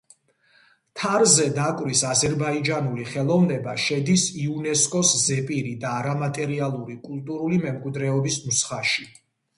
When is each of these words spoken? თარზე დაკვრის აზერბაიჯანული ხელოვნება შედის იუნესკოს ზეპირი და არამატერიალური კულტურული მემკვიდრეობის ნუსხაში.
თარზე 0.99 1.43
დაკვრის 1.57 1.99
აზერბაიჯანული 2.11 3.05
ხელოვნება 3.09 3.75
შედის 3.83 4.25
იუნესკოს 4.45 5.11
ზეპირი 5.27 5.77
და 5.85 5.93
არამატერიალური 6.01 6.97
კულტურული 7.09 7.61
მემკვიდრეობის 7.69 8.41
ნუსხაში. 8.49 9.11